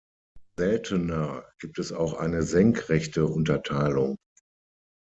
[0.57, 4.17] Seltener gibt es auch eine senkrechte Unterteilung.